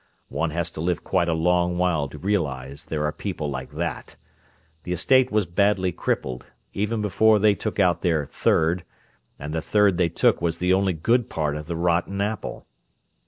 [0.29, 4.17] One has to live quite a long while to realize there are people like that!
[4.81, 8.83] The estate was badly crippled, even before they took out their 'third,'
[9.37, 12.65] and the 'third' they took was the only good part of the rotten apple.